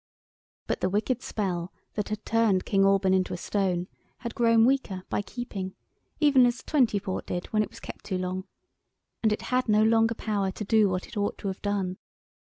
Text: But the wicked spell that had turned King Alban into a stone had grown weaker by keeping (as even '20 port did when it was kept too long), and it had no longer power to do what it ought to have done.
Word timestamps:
But 0.65 0.81
the 0.81 0.89
wicked 0.89 1.21
spell 1.21 1.71
that 1.93 2.09
had 2.09 2.25
turned 2.25 2.65
King 2.65 2.83
Alban 2.85 3.13
into 3.13 3.35
a 3.35 3.37
stone 3.37 3.87
had 4.17 4.33
grown 4.33 4.65
weaker 4.65 5.03
by 5.09 5.21
keeping 5.21 5.75
(as 5.75 5.75
even 6.19 6.51
'20 6.51 6.99
port 6.99 7.27
did 7.27 7.45
when 7.53 7.61
it 7.61 7.69
was 7.69 7.79
kept 7.79 8.03
too 8.05 8.17
long), 8.17 8.45
and 9.21 9.31
it 9.31 9.43
had 9.53 9.69
no 9.69 9.83
longer 9.83 10.15
power 10.15 10.49
to 10.49 10.65
do 10.65 10.89
what 10.89 11.05
it 11.07 11.17
ought 11.17 11.37
to 11.37 11.49
have 11.49 11.61
done. 11.61 11.97